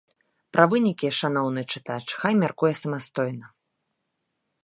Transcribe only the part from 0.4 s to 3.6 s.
Пра вынікі шаноўны чытач хай мяркуе самастойна.